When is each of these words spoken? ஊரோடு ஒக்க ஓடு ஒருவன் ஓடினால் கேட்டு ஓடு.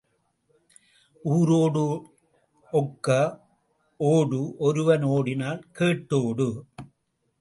ஊரோடு 1.25 1.83
ஒக்க 2.73 3.07
ஓடு 3.99 4.41
ஒருவன் 4.57 5.05
ஓடினால் 5.15 5.61
கேட்டு 5.71 6.17
ஓடு. 6.29 6.49